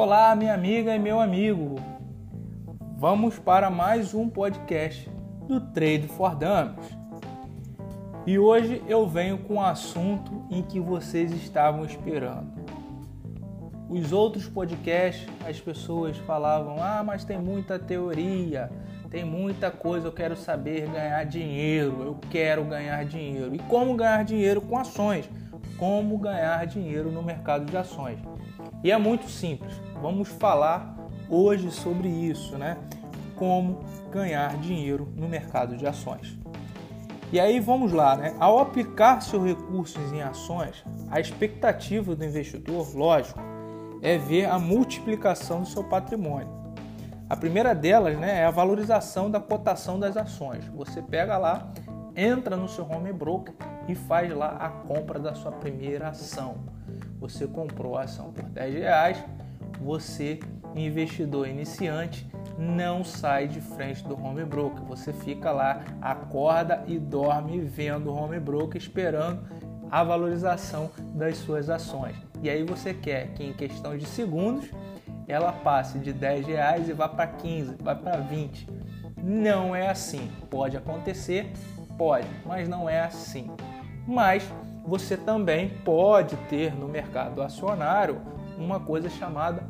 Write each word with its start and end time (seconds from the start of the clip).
Olá, 0.00 0.32
minha 0.36 0.54
amiga 0.54 0.94
e 0.94 0.98
meu 1.00 1.18
amigo. 1.18 1.74
Vamos 2.96 3.36
para 3.36 3.68
mais 3.68 4.14
um 4.14 4.28
podcast 4.28 5.10
do 5.48 5.60
Trade 5.60 6.06
for 6.06 6.36
Dummies. 6.36 6.96
E 8.24 8.38
hoje 8.38 8.80
eu 8.86 9.08
venho 9.08 9.38
com 9.38 9.54
um 9.54 9.60
assunto 9.60 10.46
em 10.52 10.62
que 10.62 10.78
vocês 10.78 11.32
estavam 11.32 11.84
esperando. 11.84 12.46
Os 13.88 14.12
outros 14.12 14.48
podcasts, 14.48 15.26
as 15.44 15.60
pessoas 15.60 16.16
falavam: 16.18 16.76
"Ah, 16.78 17.02
mas 17.04 17.24
tem 17.24 17.36
muita 17.36 17.76
teoria, 17.76 18.70
tem 19.10 19.24
muita 19.24 19.68
coisa, 19.68 20.06
eu 20.06 20.12
quero 20.12 20.36
saber 20.36 20.88
ganhar 20.88 21.24
dinheiro, 21.24 22.04
eu 22.04 22.20
quero 22.30 22.62
ganhar 22.62 23.04
dinheiro". 23.04 23.52
E 23.52 23.58
como 23.58 23.96
ganhar 23.96 24.24
dinheiro 24.24 24.60
com 24.60 24.78
ações? 24.78 25.28
Como 25.76 26.16
ganhar 26.18 26.64
dinheiro 26.68 27.10
no 27.10 27.20
mercado 27.20 27.64
de 27.64 27.76
ações? 27.76 28.20
E 28.82 28.92
é 28.92 28.96
muito 28.96 29.28
simples. 29.28 29.80
Vamos 30.00 30.28
falar 30.28 30.96
hoje 31.28 31.70
sobre 31.70 32.08
isso, 32.08 32.56
né? 32.56 32.76
Como 33.36 33.80
ganhar 34.10 34.56
dinheiro 34.58 35.12
no 35.16 35.28
mercado 35.28 35.76
de 35.76 35.86
ações. 35.86 36.38
E 37.32 37.38
aí 37.38 37.60
vamos 37.60 37.92
lá, 37.92 38.16
né? 38.16 38.34
Ao 38.38 38.58
aplicar 38.58 39.20
seus 39.20 39.44
recursos 39.44 40.12
em 40.12 40.22
ações, 40.22 40.84
a 41.10 41.20
expectativa 41.20 42.14
do 42.14 42.24
investidor, 42.24 42.96
lógico, 42.96 43.40
é 44.00 44.16
ver 44.16 44.46
a 44.46 44.58
multiplicação 44.58 45.62
do 45.62 45.68
seu 45.68 45.84
patrimônio. 45.84 46.48
A 47.28 47.36
primeira 47.36 47.74
delas, 47.74 48.16
né, 48.16 48.40
é 48.40 48.44
a 48.46 48.50
valorização 48.50 49.30
da 49.30 49.38
cotação 49.38 49.98
das 50.00 50.16
ações. 50.16 50.64
Você 50.68 51.02
pega 51.02 51.36
lá, 51.36 51.70
entra 52.16 52.56
no 52.56 52.68
seu 52.68 52.88
home 52.90 53.12
broker 53.12 53.54
e 53.86 53.94
faz 53.94 54.34
lá 54.34 54.56
a 54.58 54.70
compra 54.70 55.18
da 55.18 55.34
sua 55.34 55.52
primeira 55.52 56.08
ação. 56.08 56.56
Você 57.20 57.46
comprou 57.46 57.98
a 57.98 58.04
ação 58.04 58.32
por 58.32 58.44
10 58.44 58.74
reais, 58.74 59.22
você 59.80 60.40
investidor 60.74 61.48
iniciante 61.48 62.28
não 62.58 63.04
sai 63.04 63.46
de 63.46 63.60
frente 63.60 64.02
do 64.04 64.20
home 64.20 64.44
broker. 64.44 64.82
Você 64.84 65.12
fica 65.12 65.50
lá, 65.50 65.84
acorda 66.00 66.82
e 66.86 66.98
dorme 66.98 67.60
vendo 67.60 68.10
o 68.10 68.14
home 68.14 68.40
broker 68.40 68.76
esperando 68.76 69.40
a 69.90 70.02
valorização 70.02 70.90
das 71.14 71.38
suas 71.38 71.70
ações. 71.70 72.16
E 72.42 72.50
aí 72.50 72.64
você 72.64 72.92
quer 72.92 73.28
que 73.28 73.44
em 73.44 73.52
questão 73.52 73.96
de 73.96 74.06
segundos 74.06 74.68
ela 75.26 75.52
passe 75.52 75.98
de 75.98 76.12
10 76.12 76.46
reais 76.46 76.88
e 76.88 76.92
vá 76.92 77.08
para 77.08 77.26
15, 77.26 77.76
vai 77.80 77.94
para 77.94 78.16
20. 78.18 78.68
Não 79.22 79.74
é 79.74 79.88
assim. 79.88 80.30
Pode 80.50 80.76
acontecer, 80.76 81.52
pode, 81.96 82.28
mas 82.44 82.68
não 82.68 82.88
é 82.88 83.00
assim. 83.00 83.50
Mas 84.06 84.50
você 84.84 85.16
também 85.16 85.68
pode 85.84 86.34
ter 86.48 86.74
no 86.74 86.88
mercado 86.88 87.42
acionário 87.42 88.20
uma 88.58 88.80
coisa 88.80 89.08
chamada 89.08 89.62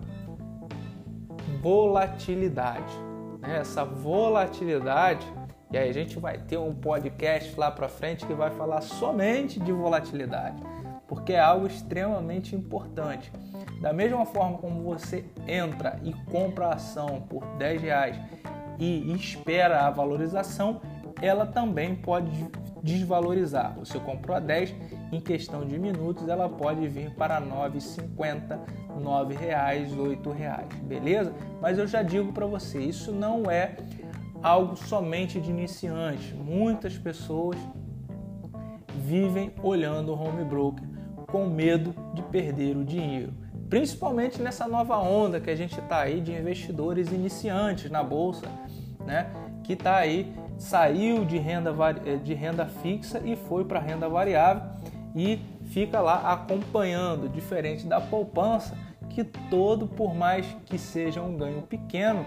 volatilidade. 1.60 2.94
Né? 3.40 3.58
Essa 3.58 3.84
volatilidade, 3.84 5.26
e 5.70 5.78
aí 5.78 5.88
a 5.88 5.92
gente 5.92 6.18
vai 6.18 6.38
ter 6.38 6.58
um 6.58 6.74
podcast 6.74 7.58
lá 7.58 7.70
para 7.70 7.88
frente 7.88 8.26
que 8.26 8.34
vai 8.34 8.50
falar 8.50 8.80
somente 8.80 9.60
de 9.60 9.72
volatilidade, 9.72 10.62
porque 11.06 11.32
é 11.32 11.40
algo 11.40 11.66
extremamente 11.66 12.54
importante. 12.56 13.30
Da 13.80 13.92
mesma 13.92 14.24
forma 14.24 14.58
como 14.58 14.82
você 14.82 15.24
entra 15.46 15.98
e 16.02 16.12
compra 16.30 16.68
a 16.68 16.74
ação 16.74 17.20
por 17.28 17.44
10 17.56 17.82
reais 17.82 18.18
e 18.78 19.12
espera 19.14 19.86
a 19.86 19.90
valorização, 19.90 20.80
ela 21.20 21.46
também 21.46 21.94
pode 21.94 22.30
desvalorizar. 22.82 23.74
Você 23.78 23.98
comprou 23.98 24.36
a 24.36 24.40
10, 24.40 24.74
em 25.12 25.20
questão 25.20 25.66
de 25.66 25.78
minutos 25.78 26.28
ela 26.28 26.48
pode 26.48 26.86
vir 26.88 27.10
para 27.14 27.40
9,50, 27.40 28.58
R$ 29.28 29.36
reais, 29.36 29.90
R$ 29.92 30.32
reais, 30.32 30.68
beleza? 30.82 31.32
Mas 31.60 31.78
eu 31.78 31.86
já 31.86 32.02
digo 32.02 32.32
para 32.32 32.46
você, 32.46 32.80
isso 32.80 33.12
não 33.12 33.50
é 33.50 33.76
algo 34.42 34.76
somente 34.76 35.40
de 35.40 35.50
iniciante. 35.50 36.34
Muitas 36.34 36.96
pessoas 36.96 37.56
vivem 38.94 39.52
olhando 39.62 40.12
o 40.12 40.20
home 40.20 40.44
broker 40.44 40.84
com 41.26 41.46
medo 41.46 41.94
de 42.14 42.22
perder 42.22 42.76
o 42.76 42.84
dinheiro. 42.84 43.32
Principalmente 43.68 44.40
nessa 44.40 44.66
nova 44.66 44.96
onda 44.98 45.40
que 45.40 45.50
a 45.50 45.56
gente 45.56 45.78
está 45.78 46.00
aí 46.00 46.20
de 46.20 46.32
investidores 46.32 47.12
iniciantes 47.12 47.90
na 47.90 48.02
bolsa, 48.02 48.46
né? 49.04 49.30
Que 49.62 49.74
está 49.74 49.96
aí 49.96 50.34
saiu 50.58 51.24
de 51.24 51.38
renda, 51.38 51.74
eh, 52.04 52.16
de 52.16 52.34
renda 52.34 52.66
fixa 52.66 53.22
e 53.24 53.36
foi 53.36 53.64
para 53.64 53.78
renda 53.78 54.08
variável 54.08 54.62
e 55.14 55.40
fica 55.66 56.00
lá 56.00 56.32
acompanhando, 56.32 57.28
diferente 57.28 57.86
da 57.86 58.00
poupança, 58.00 58.76
que 59.08 59.24
todo, 59.24 59.86
por 59.86 60.14
mais 60.14 60.46
que 60.66 60.76
seja 60.76 61.22
um 61.22 61.36
ganho 61.36 61.62
pequeno, 61.62 62.26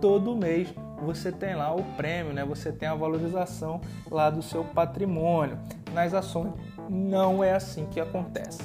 todo 0.00 0.36
mês 0.36 0.72
você 1.02 1.32
tem 1.32 1.54
lá 1.54 1.74
o 1.74 1.82
prêmio, 1.96 2.32
né? 2.32 2.44
Você 2.44 2.72
tem 2.72 2.88
a 2.88 2.94
valorização 2.94 3.80
lá 4.10 4.30
do 4.30 4.42
seu 4.42 4.64
patrimônio. 4.64 5.58
Nas 5.92 6.14
ações 6.14 6.52
não 6.88 7.42
é 7.42 7.54
assim 7.54 7.86
que 7.86 8.00
acontece, 8.00 8.62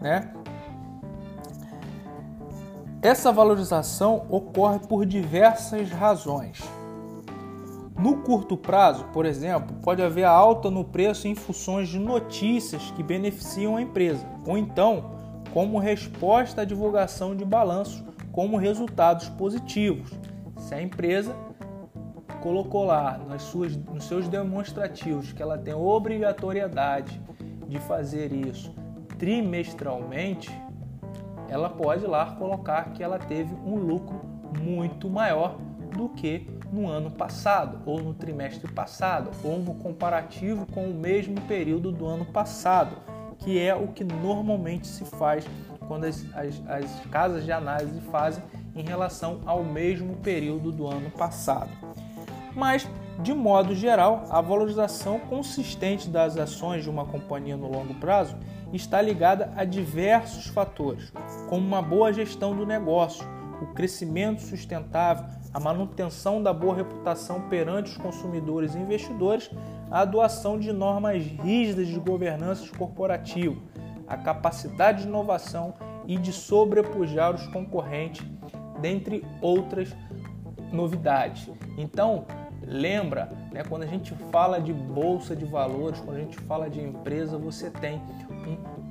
né? 0.00 0.32
Essa 3.02 3.30
valorização 3.30 4.26
ocorre 4.28 4.80
por 4.80 5.06
diversas 5.06 5.90
razões. 5.90 6.60
No 7.98 8.18
curto 8.18 8.56
prazo, 8.56 9.04
por 9.12 9.24
exemplo, 9.24 9.74
pode 9.82 10.02
haver 10.02 10.24
alta 10.24 10.70
no 10.70 10.84
preço 10.84 11.26
em 11.26 11.34
funções 11.34 11.88
de 11.88 11.98
notícias 11.98 12.90
que 12.90 13.02
beneficiam 13.02 13.76
a 13.76 13.82
empresa, 13.82 14.26
ou 14.46 14.58
então, 14.58 15.12
como 15.52 15.78
resposta 15.78 16.60
à 16.60 16.64
divulgação 16.64 17.34
de 17.34 17.44
balanços 17.44 18.04
como 18.30 18.58
resultados 18.58 19.30
positivos. 19.30 20.10
Se 20.58 20.74
a 20.74 20.82
empresa 20.82 21.34
colocou 22.42 22.84
lá 22.84 23.18
nas 23.26 23.42
suas, 23.42 23.74
nos 23.74 24.04
seus 24.04 24.28
demonstrativos 24.28 25.32
que 25.32 25.42
ela 25.42 25.56
tem 25.56 25.72
obrigatoriedade 25.72 27.18
de 27.66 27.78
fazer 27.80 28.30
isso 28.30 28.74
trimestralmente, 29.18 30.50
ela 31.48 31.70
pode 31.70 32.06
lá 32.06 32.32
colocar 32.32 32.92
que 32.92 33.02
ela 33.02 33.18
teve 33.18 33.54
um 33.64 33.76
lucro 33.76 34.20
muito 34.62 35.08
maior 35.08 35.56
do 35.96 36.10
que 36.10 36.46
no 36.72 36.88
ano 36.88 37.10
passado, 37.10 37.80
ou 37.86 38.00
no 38.00 38.14
trimestre 38.14 38.70
passado, 38.70 39.30
ou 39.44 39.58
no 39.58 39.74
comparativo 39.74 40.66
com 40.66 40.84
o 40.84 40.94
mesmo 40.94 41.40
período 41.42 41.92
do 41.92 42.06
ano 42.06 42.24
passado, 42.24 42.96
que 43.38 43.58
é 43.58 43.74
o 43.74 43.88
que 43.88 44.04
normalmente 44.04 44.86
se 44.86 45.04
faz 45.04 45.46
quando 45.86 46.04
as, 46.04 46.24
as, 46.34 46.62
as 46.68 47.00
casas 47.06 47.44
de 47.44 47.52
análise 47.52 48.00
fazem 48.12 48.42
em 48.74 48.82
relação 48.82 49.40
ao 49.46 49.62
mesmo 49.62 50.16
período 50.16 50.72
do 50.72 50.86
ano 50.86 51.10
passado. 51.10 51.70
Mas, 52.54 52.88
de 53.22 53.32
modo 53.32 53.74
geral, 53.74 54.24
a 54.30 54.40
valorização 54.40 55.18
consistente 55.18 56.08
das 56.08 56.36
ações 56.36 56.82
de 56.82 56.90
uma 56.90 57.04
companhia 57.04 57.56
no 57.56 57.70
longo 57.70 57.94
prazo 57.94 58.36
está 58.72 59.00
ligada 59.00 59.52
a 59.56 59.64
diversos 59.64 60.46
fatores, 60.46 61.12
como 61.48 61.66
uma 61.66 61.80
boa 61.80 62.12
gestão 62.12 62.56
do 62.56 62.66
negócio, 62.66 63.26
o 63.60 63.66
crescimento 63.68 64.42
sustentável, 64.42 65.24
a 65.56 65.58
manutenção 65.58 66.42
da 66.42 66.52
boa 66.52 66.76
reputação 66.76 67.48
perante 67.48 67.90
os 67.90 67.96
consumidores 67.96 68.74
e 68.74 68.78
investidores, 68.78 69.50
a 69.90 70.00
adoção 70.00 70.58
de 70.58 70.70
normas 70.70 71.22
rígidas 71.22 71.88
de 71.88 71.98
governança 71.98 72.68
corporativa, 72.76 73.56
a 74.06 74.18
capacidade 74.18 75.00
de 75.00 75.08
inovação 75.08 75.72
e 76.06 76.18
de 76.18 76.30
sobrepujar 76.30 77.34
os 77.34 77.46
concorrentes, 77.46 78.22
dentre 78.82 79.24
outras 79.40 79.96
novidades. 80.70 81.48
Então, 81.78 82.26
lembra, 82.62 83.32
né, 83.50 83.64
quando 83.66 83.84
a 83.84 83.86
gente 83.86 84.14
fala 84.30 84.60
de 84.60 84.74
bolsa 84.74 85.34
de 85.34 85.46
valores, 85.46 85.98
quando 86.00 86.18
a 86.18 86.20
gente 86.20 86.36
fala 86.36 86.68
de 86.68 86.82
empresa, 86.82 87.38
você 87.38 87.70
tem 87.70 87.98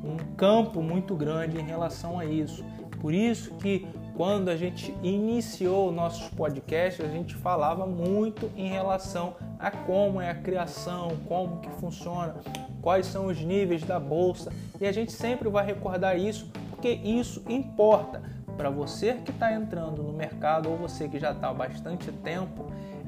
um, 0.03 0.13
um 0.13 0.17
campo 0.35 0.81
muito 0.81 1.15
grande 1.15 1.59
em 1.59 1.63
relação 1.63 2.17
a 2.17 2.25
isso. 2.25 2.65
Por 2.99 3.13
isso 3.13 3.53
que 3.53 3.87
quando 4.15 4.49
a 4.49 4.55
gente 4.55 4.95
iniciou 5.03 5.91
nossos 5.91 6.29
podcasts, 6.29 7.05
a 7.05 7.09
gente 7.09 7.35
falava 7.35 7.85
muito 7.85 8.49
em 8.55 8.69
relação 8.69 9.35
a 9.59 9.69
como 9.69 10.21
é 10.21 10.29
a 10.29 10.35
criação, 10.35 11.17
como 11.27 11.59
que 11.59 11.69
funciona, 11.81 12.35
quais 12.81 13.05
são 13.07 13.25
os 13.25 13.41
níveis 13.41 13.83
da 13.83 13.99
bolsa, 13.99 14.53
e 14.79 14.87
a 14.87 14.91
gente 14.91 15.11
sempre 15.11 15.49
vai 15.49 15.65
recordar 15.65 16.17
isso 16.17 16.49
porque 16.71 16.89
isso 16.89 17.43
importa 17.49 18.21
para 18.55 18.69
você 18.69 19.15
que 19.15 19.31
está 19.31 19.51
entrando 19.51 20.01
no 20.01 20.13
mercado 20.13 20.69
ou 20.69 20.77
você 20.77 21.09
que 21.09 21.19
já 21.19 21.31
está 21.31 21.49
há 21.49 21.53
bastante 21.53 22.11
tempo. 22.11 22.65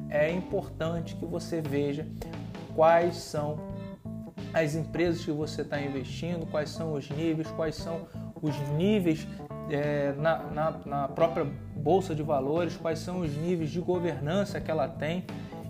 É 0.09 0.31
importante 0.31 1.15
que 1.15 1.25
você 1.25 1.61
veja 1.61 2.07
quais 2.75 3.17
são 3.17 3.59
as 4.53 4.75
empresas 4.75 5.23
que 5.23 5.31
você 5.31 5.61
está 5.61 5.79
investindo, 5.79 6.45
quais 6.49 6.69
são 6.69 6.93
os 6.93 7.09
níveis, 7.09 7.49
quais 7.51 7.75
são 7.75 8.07
os 8.41 8.57
níveis 8.71 9.27
é, 9.69 10.13
na, 10.17 10.37
na, 10.43 10.71
na 10.85 11.07
própria 11.07 11.45
bolsa 11.75 12.15
de 12.15 12.23
valores, 12.23 12.77
quais 12.77 12.99
são 12.99 13.21
os 13.21 13.35
níveis 13.35 13.69
de 13.69 13.79
governança 13.79 14.59
que 14.59 14.71
ela 14.71 14.87
tem 14.87 15.25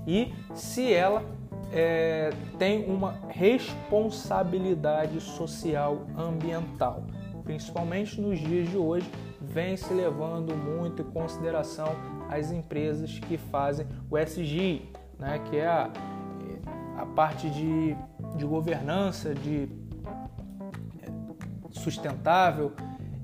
e 0.06 0.34
se 0.54 0.94
ela 0.94 1.24
é, 1.72 2.30
tem 2.58 2.86
uma 2.90 3.16
responsabilidade 3.30 5.20
social 5.20 6.06
ambiental, 6.18 7.04
principalmente 7.44 8.22
nos 8.22 8.40
dias 8.40 8.70
de 8.70 8.78
hoje, 8.78 9.10
vem 9.42 9.76
se 9.76 9.94
levando 9.94 10.56
muito 10.56 11.02
em 11.02 11.06
consideração 11.06 11.90
as 12.30 12.52
empresas 12.52 13.20
que 13.20 13.38
fazem 13.38 13.86
o 14.10 14.18
SG, 14.18 14.82
né, 15.20 15.40
que 15.50 15.58
é 15.58 15.68
a, 15.68 15.90
a 16.98 17.06
parte 17.06 17.50
de, 17.50 17.96
de 18.36 18.46
governança, 18.46 19.34
de 19.34 19.70
sustentável 21.72 22.74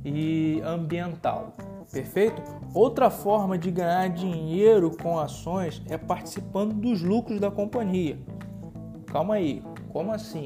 e 0.03 0.61
ambiental. 0.65 1.53
Perfeito? 1.91 2.41
Outra 2.73 3.09
forma 3.09 3.57
de 3.57 3.69
ganhar 3.69 4.09
dinheiro 4.09 4.95
com 4.97 5.19
ações 5.19 5.81
é 5.89 5.97
participando 5.97 6.73
dos 6.73 7.01
lucros 7.01 7.39
da 7.39 7.51
companhia. 7.51 8.17
Calma 9.07 9.35
aí, 9.35 9.63
como 9.89 10.11
assim? 10.11 10.45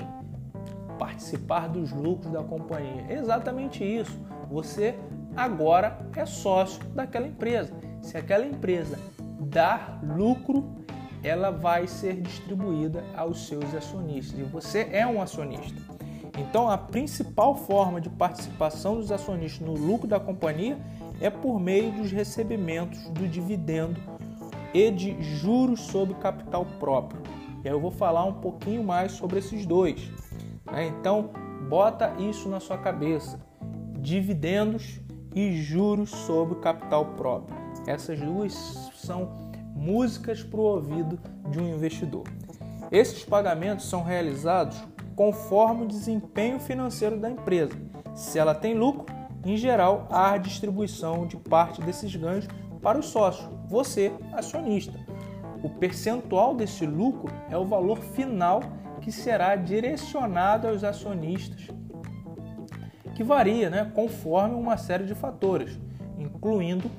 Participar 1.00 1.70
dos 1.70 1.92
lucros 1.92 2.32
da 2.32 2.44
companhia. 2.44 3.06
Exatamente 3.10 3.84
isso. 3.84 4.20
Você 4.50 4.96
agora 5.36 5.98
é 6.16 6.26
sócio 6.26 6.84
daquela 6.90 7.28
empresa. 7.28 7.74
Se 8.02 8.18
aquela 8.18 8.46
empresa 8.46 9.00
dar 9.40 10.00
lucro, 10.04 10.76
ela 11.24 11.52
vai 11.52 11.88
ser 11.88 12.22
distribuída 12.22 13.04
aos 13.16 13.48
seus 13.48 13.74
acionistas 13.74 14.38
e 14.40 14.44
você 14.44 14.90
é 14.92 15.06
um 15.06 15.22
acionista. 15.22 15.97
Então, 16.38 16.70
a 16.70 16.78
principal 16.78 17.56
forma 17.56 18.00
de 18.00 18.10
participação 18.10 18.96
dos 18.96 19.12
acionistas 19.12 19.66
no 19.66 19.74
lucro 19.74 20.08
da 20.08 20.20
companhia 20.20 20.78
é 21.20 21.30
por 21.30 21.60
meio 21.60 21.92
dos 21.92 22.12
recebimentos 22.12 23.10
do 23.10 23.28
dividendo 23.28 24.00
e 24.74 24.92
de 24.92 25.20
juros 25.22 25.80
sobre 25.82 26.14
capital 26.16 26.66
próprio. 26.80 27.22
E 27.64 27.68
aí 27.68 27.74
eu 27.74 27.80
vou 27.80 27.90
falar 27.90 28.24
um 28.24 28.34
pouquinho 28.34 28.84
mais 28.84 29.14
sobre 29.14 29.40
esses 29.40 29.66
dois. 29.66 30.12
Né? 30.72 30.88
Então, 30.88 31.32
bota 31.68 32.14
isso 32.20 32.48
na 32.48 32.60
sua 32.60 32.78
cabeça: 32.78 33.40
dividendos 34.00 35.00
e 35.36 35.54
juros 35.54 36.12
sobre 36.12 36.60
capital 36.60 37.06
próprio. 37.16 37.58
Essas 37.88 38.20
duas 38.20 38.54
são 38.96 39.32
músicas 39.76 40.44
para 40.44 40.60
o 40.60 40.64
ouvido 40.64 41.20
de 41.50 41.60
um 41.60 41.68
investidor. 41.68 42.24
Esses 42.92 43.26
pagamentos 43.26 43.90
são 43.90 44.04
realizados 44.04 44.78
conforme 45.18 45.86
o 45.86 45.88
desempenho 45.88 46.60
financeiro 46.60 47.18
da 47.18 47.28
empresa. 47.28 47.74
Se 48.14 48.38
ela 48.38 48.54
tem 48.54 48.76
lucro, 48.76 49.08
em 49.44 49.58
geral, 49.58 50.08
há 50.12 50.34
a 50.34 50.38
distribuição 50.38 51.26
de 51.26 51.36
parte 51.36 51.82
desses 51.82 52.16
ganhos 52.16 52.48
para 52.84 53.00
o 53.00 53.04
sócio, 53.04 53.50
você, 53.68 54.14
acionista. 54.32 54.94
O 55.64 55.70
percentual 55.70 56.54
desse 56.54 56.86
lucro 56.86 57.34
é 57.50 57.58
o 57.58 57.66
valor 57.66 57.98
final 57.98 58.62
que 59.02 59.12
será 59.12 59.56
direcionado 59.56 60.68
aos 60.68 60.84
acionistas, 60.84 61.68
que 63.16 63.24
varia 63.24 63.72
né, 63.72 63.92
conforme 63.96 64.54
uma 64.54 64.78
série 64.78 65.06
de 65.06 65.16
fatores, 65.16 65.80
incluindo, 66.16 66.92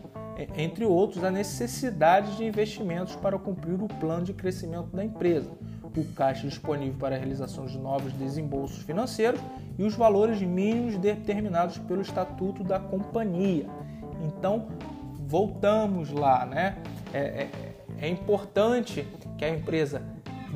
entre 0.56 0.84
outros, 0.84 1.22
a 1.22 1.30
necessidade 1.30 2.36
de 2.36 2.44
investimentos 2.44 3.14
para 3.14 3.38
cumprir 3.38 3.80
o 3.80 3.86
plano 3.86 4.24
de 4.24 4.34
crescimento 4.34 4.88
da 4.88 5.04
empresa 5.04 5.52
o 5.96 6.04
caixa 6.12 6.46
disponível 6.46 6.98
para 6.98 7.16
a 7.16 7.18
realização 7.18 7.66
de 7.66 7.78
novos 7.78 8.12
desembolsos 8.12 8.82
financeiros 8.82 9.40
e 9.78 9.84
os 9.84 9.94
valores 9.94 10.40
mínimos 10.40 10.96
determinados 10.98 11.78
pelo 11.78 12.02
estatuto 12.02 12.64
da 12.64 12.78
companhia. 12.78 13.66
Então, 14.22 14.68
voltamos 15.26 16.10
lá, 16.10 16.44
né? 16.46 16.78
É, 17.12 17.18
é, 17.18 17.50
é 18.00 18.08
importante 18.08 19.06
que 19.36 19.44
a 19.44 19.50
empresa 19.50 20.02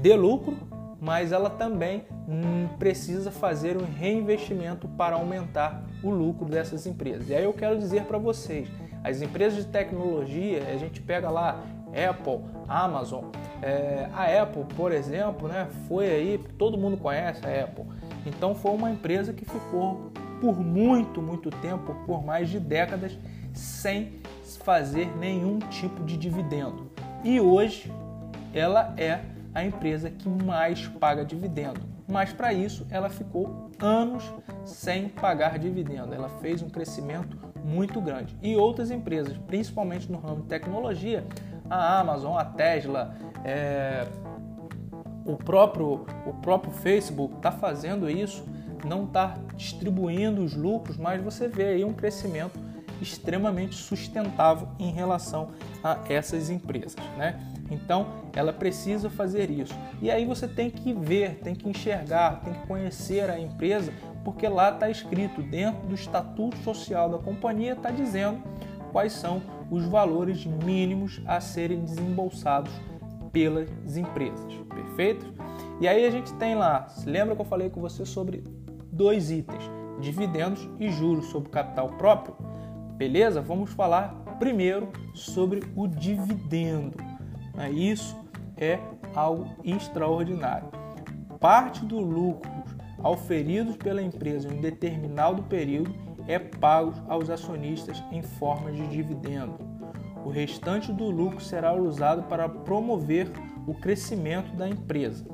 dê 0.01 0.15
lucro, 0.15 0.57
mas 1.01 1.33
ela 1.33 1.51
também 1.51 2.05
hum, 2.29 2.69
precisa 2.79 3.31
fazer 3.31 3.77
um 3.77 3.85
reinvestimento 3.85 4.89
para 4.89 5.17
aumentar 5.17 5.83
o 6.03 6.11
lucro 6.11 6.47
dessas 6.47 6.87
empresas. 6.87 7.29
E 7.29 7.35
aí 7.35 7.45
eu 7.45 7.53
quero 7.53 7.79
dizer 7.79 8.05
para 8.05 8.19
vocês, 8.19 8.69
as 9.03 9.21
empresas 9.21 9.65
de 9.65 9.71
tecnologia, 9.71 10.63
a 10.73 10.77
gente 10.77 11.01
pega 11.01 11.29
lá 11.29 11.61
Apple, 11.93 12.41
Amazon, 12.69 13.25
é, 13.63 14.09
a 14.13 14.43
Apple, 14.43 14.65
por 14.77 14.93
exemplo, 14.93 15.47
né, 15.49 15.69
foi 15.89 16.11
aí, 16.11 16.39
todo 16.59 16.77
mundo 16.77 16.97
conhece 16.97 17.41
a 17.47 17.65
Apple. 17.65 17.85
Então 18.27 18.55
foi 18.55 18.73
uma 18.73 18.91
empresa 18.91 19.33
que 19.33 19.45
ficou 19.45 20.11
por 20.41 20.59
muito, 20.59 21.23
muito 21.23 21.51
tempo, 21.51 21.95
por 22.05 22.25
mais 22.25 22.51
de 22.51 22.59
décadas, 22.59 23.17
sem 23.55 24.21
fazer 24.65 25.07
nenhum 25.17 25.59
tipo 25.59 26.03
de 26.05 26.17
dividendo. 26.17 26.91
E 27.23 27.41
hoje 27.41 27.93
ela 28.53 28.93
é 28.97 29.21
a 29.55 29.65
empresa 29.65 30.11
que 30.11 30.29
mais 30.29 30.89
paga 30.89 31.25
dividendo. 31.25 31.81
Mas 32.09 32.33
para 32.33 32.53
isso 32.53 32.87
ela 32.91 33.09
ficou 33.09 33.71
anos 33.79 34.25
sem 34.65 35.09
pagar 35.09 35.59
dividendo. 35.59 36.13
Ela 36.13 36.29
fez 36.29 36.63
um 36.63 36.69
crescimento 36.69 37.39
muito 37.65 38.01
grande. 38.01 38.37
E 38.43 38.57
outras 38.57 38.91
empresas, 38.91 39.37
principalmente 39.47 40.11
no 40.11 40.19
ramo 40.19 40.43
de 40.43 40.49
tecnologia, 40.49 41.25
a 41.73 42.01
Amazon, 42.01 42.37
a 42.37 42.45
Tesla, 42.45 43.15
é, 43.45 44.07
o, 45.25 45.37
próprio, 45.37 46.05
o 46.27 46.35
próprio 46.35 46.73
Facebook 46.73 47.37
está 47.37 47.51
fazendo 47.51 48.11
isso, 48.11 48.45
não 48.85 49.05
está 49.05 49.37
distribuindo 49.57 50.43
os 50.43 50.55
lucros, 50.55 50.97
mas 50.97 51.23
você 51.23 51.49
vê 51.49 51.69
aí 51.69 51.85
um 51.85 51.93
crescimento 51.93 52.59
extremamente 53.01 53.75
sustentável 53.75 54.69
em 54.79 54.93
relação 54.93 55.49
a 55.83 55.99
essas 56.09 56.51
empresas, 56.51 56.95
né? 57.17 57.41
Então, 57.71 58.07
ela 58.35 58.53
precisa 58.53 59.09
fazer 59.09 59.51
isso. 59.51 59.75
E 60.01 60.11
aí 60.11 60.27
você 60.27 60.47
tem 60.47 60.71
que 60.71 60.93
ver, 60.93 61.41
tem 61.43 61.55
que 61.55 61.69
enxergar, 61.69 62.43
tem 62.45 62.53
que 62.53 62.67
conhecer 62.67 63.31
a 63.31 63.41
empresa, 63.41 63.93
porque 64.23 64.47
lá 64.47 64.71
está 64.71 64.91
escrito 64.91 65.43
dentro 65.43 65.87
do 65.87 65.95
estatuto 65.95 66.57
social 66.59 67.09
da 67.09 67.19
companhia 67.19 67.73
está 67.73 67.91
dizendo 67.91 68.43
quais 68.93 69.15
são 69.15 69.41
os 69.73 69.87
valores 69.87 70.45
mínimos 70.45 71.23
a 71.25 71.41
serem 71.41 71.83
desembolsados 71.83 72.71
pelas 73.33 73.97
empresas, 73.97 74.53
perfeito? 74.69 75.33
E 75.81 75.89
aí 75.89 76.05
a 76.05 76.11
gente 76.11 76.31
tem 76.35 76.55
lá, 76.55 76.87
lembra 77.07 77.35
que 77.35 77.41
eu 77.41 77.47
falei 77.47 77.71
com 77.71 77.81
você 77.81 78.05
sobre 78.05 78.45
dois 78.93 79.31
itens, 79.31 79.63
dividendos 79.99 80.69
e 80.79 80.93
juros 80.93 81.25
sobre 81.29 81.49
capital 81.49 81.89
próprio? 81.97 82.37
Beleza? 82.99 83.41
Vamos 83.41 83.73
falar 83.73 84.09
primeiro 84.39 84.91
sobre 85.15 85.63
o 85.75 85.89
dividendo. 85.89 86.99
Né? 87.55 87.71
Isso 87.71 88.15
é 88.59 88.79
algo 89.15 89.47
extraordinário. 89.65 90.69
Parte 91.41 91.83
do 91.87 91.99
lucro 91.99 92.53
auferidos 93.03 93.77
pela 93.77 94.03
empresa 94.03 94.53
em 94.53 94.61
determinado 94.61 95.43
período 95.45 95.95
é 96.27 96.39
pago 96.39 96.95
aos 97.09 97.31
acionistas 97.31 98.03
em 98.11 98.23
forma 98.23 98.71
de 98.71 98.87
dividendo. 98.89 99.55
O 100.25 100.31
restante 100.31 100.93
do 100.93 101.11
lucro 101.11 101.41
será 101.41 101.73
usado 101.75 102.23
para 102.25 102.49
promover 102.49 103.31
o 103.67 103.75
crescimento 103.75 104.55
da 104.55 104.69
empresa. 104.69 105.25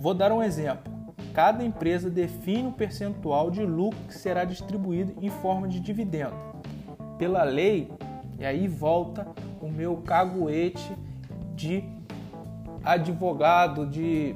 Vou 0.00 0.14
dar 0.14 0.32
um 0.32 0.42
exemplo. 0.42 0.92
Cada 1.34 1.64
empresa 1.64 2.08
define 2.08 2.68
um 2.68 2.72
percentual 2.72 3.50
de 3.50 3.64
lucro 3.64 3.98
que 4.06 4.14
será 4.14 4.44
distribuído 4.44 5.14
em 5.20 5.28
forma 5.28 5.68
de 5.68 5.80
dividendo. 5.80 6.34
Pela 7.18 7.42
lei, 7.42 7.90
e 8.38 8.44
aí 8.44 8.68
volta 8.68 9.26
o 9.60 9.68
meu 9.68 9.96
caguete 9.98 10.96
de 11.54 11.84
advogado, 12.84 13.86
de, 13.86 14.34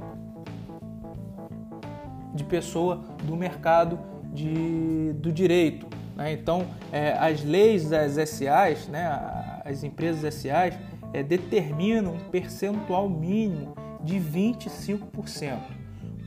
de 2.34 2.44
pessoa 2.44 2.96
do 3.24 3.36
mercado 3.36 4.11
de, 4.32 5.12
do 5.14 5.30
direito. 5.30 5.86
Né? 6.16 6.32
Então, 6.32 6.66
é, 6.90 7.12
as 7.12 7.44
leis 7.44 7.90
das 7.90 8.12
SAs, 8.28 8.88
né, 8.88 9.60
as 9.64 9.84
empresas 9.84 10.34
SAs, 10.34 10.74
é, 11.12 11.22
determinam 11.22 12.14
um 12.14 12.18
percentual 12.30 13.08
mínimo 13.08 13.74
de 14.02 14.18
25%. 14.18 15.58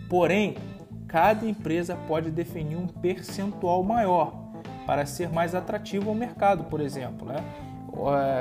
Porém, 0.09 0.55
cada 1.07 1.45
empresa 1.45 1.95
pode 2.07 2.29
definir 2.29 2.77
um 2.77 2.87
percentual 2.87 3.83
maior 3.83 4.45
para 4.85 5.05
ser 5.05 5.29
mais 5.29 5.55
atrativo 5.55 6.09
ao 6.09 6.15
mercado, 6.15 6.65
por 6.65 6.79
exemplo. 6.79 7.27
Né? 7.27 7.43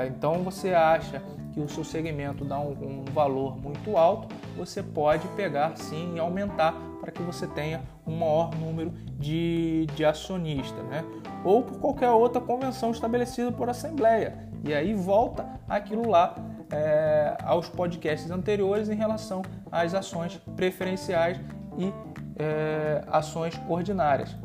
Então, 0.07 0.43
você 0.43 0.73
acha 0.73 1.23
que 1.53 1.59
o 1.59 1.67
seu 1.67 1.83
segmento 1.83 2.43
dá 2.43 2.59
um, 2.59 2.71
um 2.71 3.05
valor 3.13 3.57
muito 3.57 3.97
alto, 3.97 4.27
você 4.57 4.83
pode 4.83 5.27
pegar 5.29 5.75
sim 5.77 6.15
e 6.15 6.19
aumentar 6.19 6.75
para 7.05 7.11
que 7.11 7.21
você 7.21 7.45
tenha 7.45 7.83
um 8.07 8.17
maior 8.17 8.49
número 8.55 8.89
de, 9.19 9.85
de 9.93 10.03
acionistas, 10.03 10.83
né? 10.85 11.05
ou 11.43 11.61
por 11.61 11.79
qualquer 11.79 12.09
outra 12.09 12.41
convenção 12.41 12.89
estabelecida 12.89 13.51
por 13.51 13.69
assembleia. 13.69 14.49
E 14.63 14.73
aí 14.73 14.95
volta 14.95 15.45
aquilo 15.69 16.09
lá 16.09 16.33
é, 16.71 17.37
aos 17.43 17.69
podcasts 17.69 18.31
anteriores 18.31 18.89
em 18.89 18.95
relação 18.95 19.43
às 19.71 19.93
ações 19.93 20.41
preferenciais 20.55 21.39
e 21.77 21.93
é, 22.39 23.03
ações 23.07 23.53
ordinárias. 23.69 24.35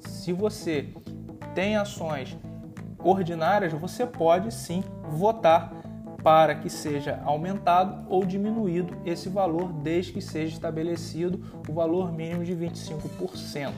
Se 0.00 0.30
você 0.30 0.92
tem 1.54 1.76
ações 1.76 2.36
ordinárias, 2.98 3.72
você 3.72 4.04
pode 4.04 4.52
sim 4.52 4.84
votar 5.08 5.72
para 6.22 6.54
que 6.54 6.68
seja 6.68 7.20
aumentado 7.24 8.04
ou 8.08 8.24
diminuído 8.24 8.96
esse 9.04 9.28
valor, 9.28 9.72
desde 9.72 10.12
que 10.12 10.20
seja 10.20 10.54
estabelecido 10.54 11.42
o 11.68 11.72
valor 11.72 12.12
mínimo 12.12 12.44
de 12.44 12.54
25%. 12.54 13.72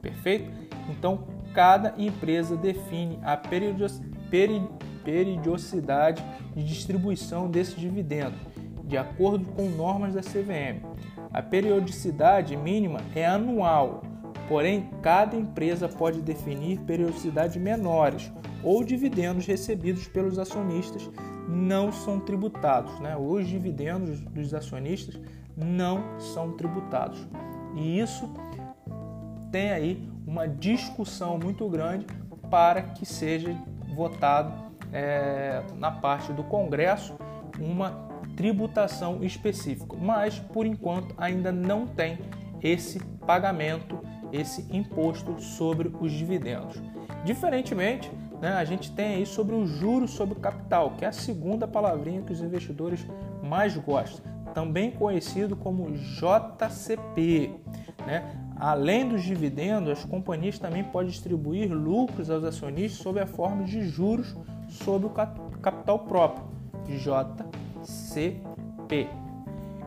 Perfeito? 0.00 0.52
Então, 0.88 1.24
cada 1.54 1.94
empresa 1.98 2.56
define 2.56 3.18
a 3.22 3.36
periodicidade 3.36 6.24
de 6.54 6.64
distribuição 6.64 7.50
desse 7.50 7.74
dividendo, 7.76 8.36
de 8.84 8.96
acordo 8.96 9.44
com 9.46 9.68
normas 9.68 10.14
da 10.14 10.20
CVM. 10.20 10.86
A 11.32 11.42
periodicidade 11.42 12.56
mínima 12.56 13.00
é 13.14 13.26
anual, 13.26 14.02
porém, 14.48 14.88
cada 15.02 15.36
empresa 15.36 15.88
pode 15.88 16.20
definir 16.20 16.80
periodicidades 16.80 17.56
menores 17.56 18.30
ou 18.62 18.84
dividendos 18.84 19.46
recebidos 19.46 20.06
pelos 20.08 20.38
acionistas 20.38 21.08
não 21.48 21.90
são 21.90 22.20
tributados. 22.20 23.00
Né? 23.00 23.16
Os 23.16 23.48
dividendos 23.48 24.20
dos 24.20 24.52
acionistas 24.52 25.18
não 25.56 26.20
são 26.20 26.52
tributados. 26.52 27.26
E 27.74 27.98
isso 27.98 28.30
tem 29.50 29.70
aí 29.70 30.08
uma 30.26 30.46
discussão 30.46 31.38
muito 31.38 31.68
grande 31.68 32.06
para 32.50 32.82
que 32.82 33.06
seja 33.06 33.56
votado 33.94 34.52
é, 34.92 35.62
na 35.76 35.90
parte 35.90 36.32
do 36.32 36.44
Congresso 36.44 37.16
uma 37.58 38.08
tributação 38.36 39.24
específica, 39.24 39.96
mas 39.96 40.38
por 40.38 40.64
enquanto 40.64 41.14
ainda 41.18 41.50
não 41.50 41.86
tem 41.86 42.18
esse 42.62 43.00
pagamento, 43.26 43.98
esse 44.32 44.64
imposto 44.74 45.40
sobre 45.40 45.90
os 46.00 46.12
dividendos. 46.12 46.80
Diferentemente, 47.24 48.10
né, 48.40 48.52
a 48.52 48.64
gente 48.64 48.92
tem 48.92 49.16
aí 49.16 49.26
sobre 49.26 49.54
o 49.54 49.66
juros 49.66 50.12
sobre 50.12 50.34
o 50.36 50.40
capital, 50.40 50.92
que 50.96 51.04
é 51.04 51.08
a 51.08 51.12
segunda 51.12 51.66
palavrinha 51.66 52.22
que 52.22 52.32
os 52.32 52.40
investidores 52.40 53.06
mais 53.42 53.76
gostam, 53.76 54.24
também 54.54 54.90
conhecido 54.90 55.56
como 55.56 55.90
JCP. 55.92 57.50
Né? 58.06 58.24
Além 58.56 59.08
dos 59.08 59.22
dividendos, 59.22 59.90
as 59.90 60.04
companhias 60.04 60.58
também 60.58 60.84
podem 60.84 61.10
distribuir 61.10 61.72
lucros 61.72 62.30
aos 62.30 62.44
acionistas 62.44 63.00
sob 63.00 63.20
a 63.20 63.26
forma 63.26 63.64
de 63.64 63.86
juros 63.88 64.34
sobre 64.68 65.06
o 65.06 65.10
capital 65.10 66.00
próprio, 66.00 66.44
JCP. 66.86 68.38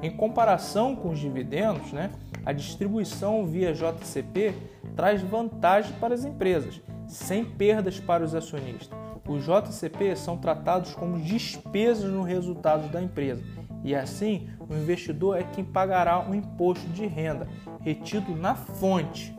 Em 0.01 0.09
comparação 0.09 0.95
com 0.95 1.09
os 1.09 1.19
dividendos, 1.19 1.91
né, 1.93 2.09
a 2.45 2.51
distribuição 2.51 3.45
via 3.45 3.73
JCP 3.73 4.53
traz 4.95 5.21
vantagens 5.21 5.95
para 5.97 6.13
as 6.13 6.25
empresas, 6.25 6.81
sem 7.11 7.43
perdas 7.43 7.99
para 7.99 8.23
os 8.23 8.33
acionistas. 8.33 8.97
Os 9.27 9.45
JCP 9.45 10.15
são 10.15 10.37
tratados 10.37 10.95
como 10.95 11.19
despesas 11.19 12.11
no 12.11 12.23
resultado 12.23 12.89
da 12.89 13.01
empresa 13.01 13.43
e 13.83 13.95
assim 13.95 14.47
o 14.59 14.73
investidor 14.73 15.37
é 15.37 15.43
quem 15.43 15.63
pagará 15.63 16.27
o 16.27 16.35
imposto 16.35 16.87
de 16.89 17.05
renda 17.05 17.47
retido 17.81 18.35
na 18.35 18.55
fonte 18.55 19.35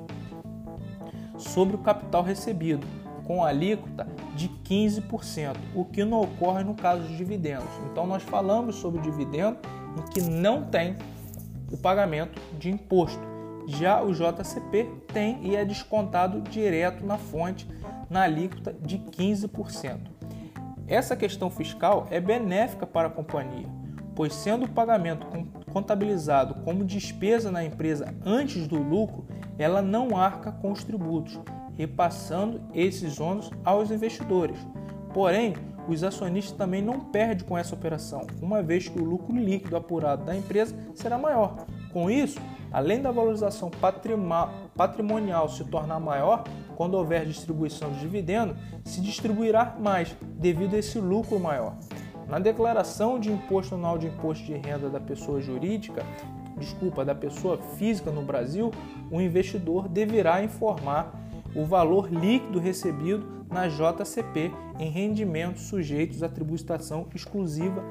sobre 1.36 1.74
o 1.74 1.78
capital 1.78 2.22
recebido, 2.22 2.86
com 3.24 3.42
alíquota 3.42 4.06
de 4.34 4.48
15%, 4.48 5.56
o 5.74 5.84
que 5.84 6.04
não 6.04 6.20
ocorre 6.20 6.62
no 6.62 6.74
caso 6.74 7.02
de 7.04 7.16
dividendos. 7.16 7.68
Então 7.90 8.06
nós 8.06 8.22
falamos 8.22 8.76
sobre 8.76 9.00
dividendo 9.00 9.58
em 9.98 10.10
que 10.10 10.20
não 10.20 10.64
tem 10.64 10.96
o 11.70 11.76
pagamento 11.76 12.40
de 12.58 12.70
imposto. 12.70 13.31
Já 13.66 14.02
o 14.02 14.12
JCP 14.12 14.90
tem 15.12 15.38
e 15.42 15.57
é 15.57 15.64
descontado 15.64 16.40
direto 16.40 17.04
na 17.07 17.19
fonte 17.19 17.69
na 18.11 18.23
alíquota 18.23 18.75
de 18.81 18.99
15%. 18.99 19.99
Essa 20.87 21.16
questão 21.16 21.49
fiscal 21.49 22.07
é 22.11 22.21
benéfica 22.21 22.87
para 22.87 23.09
a 23.09 23.11
companhia, 23.11 23.66
pois 24.14 24.35
sendo 24.35 24.66
o 24.66 24.71
pagamento 24.71 25.26
contabilizado 25.73 26.57
como 26.64 26.85
despesa 26.85 27.50
na 27.50 27.64
empresa 27.64 28.14
antes 28.26 28.66
do 28.66 28.76
lucro, 28.76 29.26
ela 29.59 29.81
não 29.81 30.16
arca 30.16 30.52
com 30.52 30.71
os 30.71 30.85
tributos, 30.85 31.40
repassando 31.76 32.61
esses 32.75 33.19
ônus 33.21 33.50
aos 33.64 33.90
investidores. 33.90 34.59
Porém, 35.14 35.54
os 35.88 36.04
acionistas 36.04 36.57
também 36.57 36.83
não 36.83 37.00
perdem 37.00 37.47
com 37.47 37.57
essa 37.57 37.75
operação, 37.75 38.26
uma 38.40 38.62
vez 38.62 38.88
que 38.88 39.00
o 39.00 39.04
lucro 39.04 39.35
líquido 39.35 39.76
apurado 39.76 40.25
da 40.25 40.37
empresa 40.37 40.76
será 40.95 41.19
maior. 41.19 41.66
Com 41.92 42.11
isso, 42.11 42.38
além 42.72 43.00
da 43.00 43.10
valorização 43.10 43.70
patrimonial 44.76 45.48
se 45.48 45.64
tornar 45.64 46.00
maior, 46.00 46.44
quando 46.76 46.94
houver 46.94 47.26
distribuição 47.26 47.92
de 47.92 48.00
dividendo, 48.00 48.56
se 48.84 49.00
distribuirá 49.00 49.76
mais 49.78 50.16
devido 50.38 50.74
a 50.74 50.78
esse 50.78 50.98
lucro 50.98 51.38
maior. 51.38 51.74
Na 52.28 52.38
declaração 52.38 53.18
de 53.18 53.30
imposto 53.30 53.74
anual 53.74 53.98
de 53.98 54.06
imposto 54.06 54.44
de 54.44 54.54
renda 54.54 54.88
da 54.88 54.98
pessoa 54.98 55.40
jurídica, 55.40 56.02
desculpa, 56.56 57.04
da 57.04 57.14
pessoa 57.14 57.58
física 57.76 58.10
no 58.10 58.22
Brasil, 58.22 58.70
o 59.10 59.20
investidor 59.20 59.88
deverá 59.88 60.42
informar 60.42 61.12
o 61.54 61.64
valor 61.64 62.10
líquido 62.10 62.58
recebido 62.58 63.44
na 63.50 63.68
JCP 63.68 64.50
em 64.78 64.88
rendimentos 64.88 65.64
sujeitos 65.64 66.22
à 66.22 66.28
tributação 66.28 67.06
exclusiva 67.14 67.84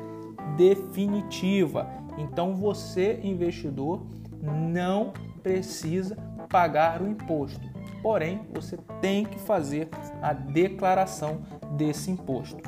definitiva. 0.57 1.88
Então 2.17 2.55
você, 2.55 3.19
investidor, 3.23 4.01
não 4.41 5.13
precisa 5.41 6.15
pagar 6.50 7.01
o 7.01 7.07
imposto. 7.07 7.69
Porém, 8.01 8.41
você 8.53 8.77
tem 9.00 9.25
que 9.25 9.39
fazer 9.39 9.89
a 10.21 10.33
declaração 10.33 11.41
desse 11.77 12.10
imposto. 12.10 12.62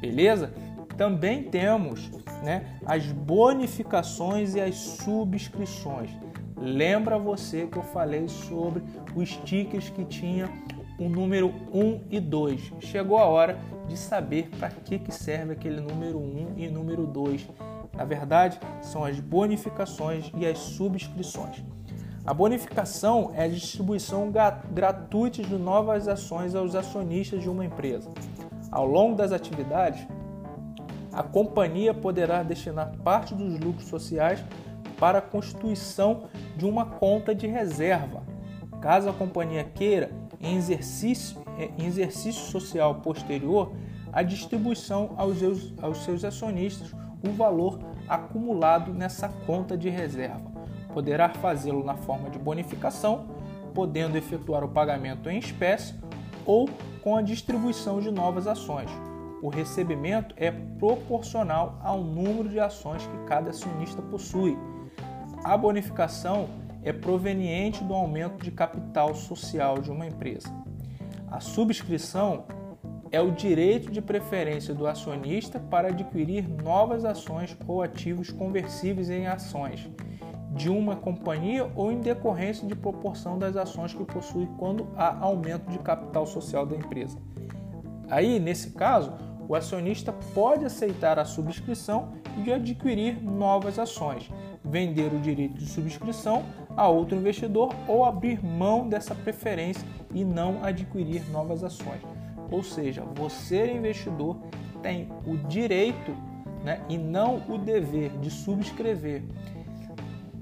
Beleza? 0.00 0.52
Também 0.96 1.44
temos 1.44 2.10
né, 2.42 2.78
as 2.84 3.06
bonificações 3.06 4.54
e 4.54 4.60
as 4.60 4.76
subscrições. 4.76 6.10
Lembra 6.56 7.18
você 7.18 7.66
que 7.66 7.78
eu 7.78 7.82
falei 7.82 8.28
sobre 8.28 8.82
os 9.14 9.36
tickets 9.36 9.88
que 9.88 10.04
tinha 10.04 10.50
o 10.98 11.08
número 11.08 11.48
1 11.72 12.02
e 12.10 12.20
2. 12.20 12.72
Chegou 12.80 13.16
a 13.16 13.24
hora 13.24 13.58
de 13.88 13.96
saber 13.96 14.50
para 14.58 14.68
que, 14.68 14.98
que 14.98 15.12
serve 15.12 15.54
aquele 15.54 15.80
número 15.80 16.18
1 16.18 16.54
e 16.58 16.68
número 16.68 17.06
2. 17.06 17.48
Na 18.00 18.06
verdade, 18.06 18.58
são 18.80 19.04
as 19.04 19.20
bonificações 19.20 20.32
e 20.34 20.46
as 20.46 20.56
subscrições. 20.56 21.62
A 22.24 22.32
bonificação 22.32 23.30
é 23.34 23.44
a 23.44 23.48
distribuição 23.48 24.32
gratuita 24.72 25.42
de 25.42 25.54
novas 25.58 26.08
ações 26.08 26.54
aos 26.54 26.74
acionistas 26.74 27.42
de 27.42 27.50
uma 27.50 27.62
empresa. 27.62 28.10
Ao 28.72 28.86
longo 28.86 29.16
das 29.16 29.32
atividades, 29.32 30.08
a 31.12 31.22
companhia 31.22 31.92
poderá 31.92 32.42
destinar 32.42 32.90
parte 33.04 33.34
dos 33.34 33.60
lucros 33.60 33.88
sociais 33.88 34.42
para 34.98 35.18
a 35.18 35.22
constituição 35.22 36.22
de 36.56 36.64
uma 36.64 36.86
conta 36.86 37.34
de 37.34 37.46
reserva. 37.46 38.22
Caso 38.80 39.10
a 39.10 39.12
companhia 39.12 39.64
queira, 39.64 40.10
em 40.40 40.56
exercício, 40.56 41.36
em 41.76 41.84
exercício 41.84 42.46
social 42.46 42.94
posterior, 42.94 43.72
a 44.10 44.22
distribuição 44.22 45.12
aos 45.18 45.38
seus, 45.38 45.74
aos 45.82 46.02
seus 46.02 46.24
acionistas 46.24 46.94
o 47.26 47.32
valor 47.32 47.78
acumulado 48.08 48.92
nessa 48.92 49.28
conta 49.46 49.76
de 49.76 49.88
reserva. 49.88 50.50
Poderá 50.92 51.28
fazê-lo 51.28 51.84
na 51.84 51.94
forma 51.96 52.30
de 52.30 52.38
bonificação, 52.38 53.26
podendo 53.74 54.16
efetuar 54.16 54.64
o 54.64 54.68
pagamento 54.68 55.30
em 55.30 55.38
espécie 55.38 55.94
ou 56.44 56.68
com 57.02 57.16
a 57.16 57.22
distribuição 57.22 58.00
de 58.00 58.10
novas 58.10 58.46
ações 58.46 58.90
o 59.42 59.48
recebimento 59.48 60.34
é 60.36 60.50
proporcional 60.50 61.78
ao 61.82 62.02
número 62.02 62.48
de 62.48 62.60
ações 62.60 63.06
que 63.06 63.16
cada 63.26 63.50
acionista 63.50 64.02
possui. 64.02 64.56
A 65.42 65.56
bonificação 65.56 66.48
é 66.82 66.92
proveniente 66.92 67.82
do 67.82 67.94
aumento 67.94 68.42
de 68.42 68.50
capital 68.50 69.14
social 69.14 69.78
de 69.78 69.90
uma 69.90 70.06
empresa. 70.06 70.48
A 71.30 71.40
subscrição 71.40 72.44
é 73.12 73.20
o 73.20 73.32
direito 73.32 73.90
de 73.90 74.00
preferência 74.00 74.72
do 74.72 74.86
acionista 74.86 75.58
para 75.58 75.88
adquirir 75.88 76.48
novas 76.48 77.04
ações 77.04 77.56
ou 77.66 77.82
ativos 77.82 78.30
conversíveis 78.30 79.10
em 79.10 79.26
ações 79.26 79.88
de 80.54 80.68
uma 80.68 80.96
companhia 80.96 81.70
ou 81.76 81.92
em 81.92 82.00
decorrência 82.00 82.66
de 82.66 82.74
proporção 82.74 83.38
das 83.38 83.56
ações 83.56 83.94
que 83.94 84.04
possui 84.04 84.48
quando 84.58 84.88
há 84.96 85.16
aumento 85.18 85.70
de 85.70 85.78
capital 85.78 86.26
social 86.26 86.66
da 86.66 86.76
empresa. 86.76 87.18
Aí, 88.08 88.40
nesse 88.40 88.70
caso, 88.70 89.12
o 89.48 89.54
acionista 89.54 90.12
pode 90.34 90.64
aceitar 90.64 91.18
a 91.18 91.24
subscrição 91.24 92.12
e 92.44 92.52
adquirir 92.52 93.22
novas 93.22 93.78
ações, 93.78 94.30
vender 94.64 95.12
o 95.12 95.20
direito 95.20 95.54
de 95.54 95.66
subscrição 95.66 96.42
a 96.76 96.88
outro 96.88 97.16
investidor 97.16 97.72
ou 97.88 98.04
abrir 98.04 98.44
mão 98.44 98.88
dessa 98.88 99.14
preferência 99.14 99.86
e 100.12 100.24
não 100.24 100.62
adquirir 100.62 101.28
novas 101.30 101.64
ações. 101.64 102.00
Ou 102.50 102.62
seja, 102.62 103.02
você, 103.14 103.72
investidor, 103.72 104.36
tem 104.82 105.08
o 105.26 105.36
direito 105.36 106.12
né, 106.64 106.84
e 106.88 106.98
não 106.98 107.42
o 107.48 107.58
dever 107.58 108.10
de 108.18 108.30
subscrever. 108.30 109.22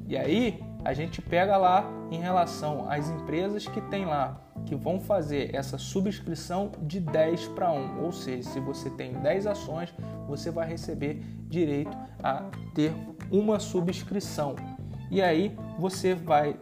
E 0.07 0.17
aí 0.17 0.63
a 0.85 0.95
gente 0.95 1.21
pega 1.21 1.57
lá 1.57 1.85
em 2.11 2.19
relação 2.19 2.91
às 2.91 3.11
empresas 3.11 3.67
que 3.67 3.81
tem 3.83 4.07
lá 4.07 4.41
que 4.65 4.75
vão 4.75 5.01
fazer 5.01 5.55
essa 5.55 5.79
subscrição 5.79 6.73
de 6.83 7.01
10 7.01 7.49
para 7.49 7.71
1, 7.71 8.03
ou 8.03 8.13
seja, 8.13 8.49
se 8.49 8.61
você 8.61 8.91
tem 8.91 9.13
10 9.13 9.47
ações, 9.47 9.95
você 10.27 10.51
vai 10.51 10.69
receber 10.69 11.23
direito 11.49 11.97
a 12.23 12.45
ter 12.75 12.93
uma 13.31 13.59
subscrição. 13.59 14.57
E 15.11 15.23
aí 15.23 15.57
você 15.79 16.15
vai 16.15 16.57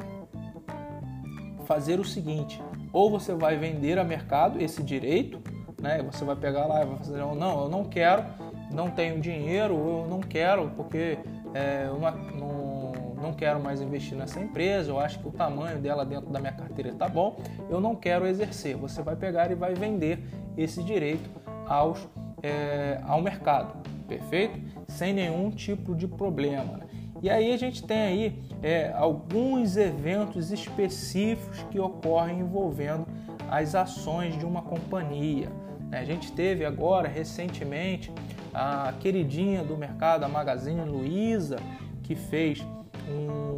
fazer 1.64 1.98
o 1.98 2.04
seguinte: 2.04 2.62
ou 2.96 3.10
você 3.10 3.34
vai 3.34 3.58
vender 3.58 3.98
a 3.98 4.04
mercado 4.04 4.58
esse 4.58 4.82
direito, 4.82 5.38
né? 5.78 6.02
Você 6.10 6.24
vai 6.24 6.34
pegar 6.34 6.64
lá 6.64 6.82
e 6.82 6.86
vai 6.86 6.96
fazer, 6.96 7.18
não, 7.18 7.64
eu 7.64 7.68
não 7.68 7.84
quero, 7.84 8.24
não 8.72 8.90
tenho 8.90 9.20
dinheiro, 9.20 9.74
eu 9.74 10.06
não 10.08 10.20
quero 10.20 10.70
porque 10.70 11.18
é, 11.52 11.84
eu 11.88 11.98
não, 11.98 12.92
não, 13.20 13.34
quero 13.34 13.60
mais 13.60 13.82
investir 13.82 14.16
nessa 14.16 14.40
empresa, 14.40 14.90
eu 14.90 14.98
acho 14.98 15.18
que 15.18 15.28
o 15.28 15.30
tamanho 15.30 15.78
dela 15.78 16.06
dentro 16.06 16.30
da 16.30 16.40
minha 16.40 16.54
carteira 16.54 16.88
está 16.88 17.06
bom, 17.06 17.38
eu 17.68 17.82
não 17.82 17.94
quero 17.94 18.26
exercer. 18.26 18.74
Você 18.78 19.02
vai 19.02 19.14
pegar 19.14 19.50
e 19.50 19.54
vai 19.54 19.74
vender 19.74 20.18
esse 20.56 20.82
direito 20.82 21.28
aos, 21.66 22.08
é, 22.42 22.98
ao 23.06 23.20
mercado, 23.20 23.76
perfeito? 24.08 24.58
Sem 24.88 25.12
nenhum 25.12 25.50
tipo 25.50 25.94
de 25.94 26.08
problema. 26.08 26.78
Né? 26.78 26.85
E 27.26 27.30
aí 27.30 27.52
a 27.52 27.56
gente 27.56 27.82
tem 27.82 28.02
aí 28.02 28.38
é, 28.62 28.92
alguns 28.94 29.76
eventos 29.76 30.52
específicos 30.52 31.60
que 31.72 31.80
ocorrem 31.80 32.38
envolvendo 32.38 33.04
as 33.50 33.74
ações 33.74 34.38
de 34.38 34.46
uma 34.46 34.62
companhia. 34.62 35.50
A 35.90 36.04
gente 36.04 36.30
teve 36.30 36.64
agora 36.64 37.08
recentemente 37.08 38.12
a 38.54 38.94
queridinha 39.00 39.64
do 39.64 39.76
mercado, 39.76 40.22
a 40.22 40.28
Magazine 40.28 40.82
Luiza, 40.82 41.56
que 42.04 42.14
fez 42.14 42.64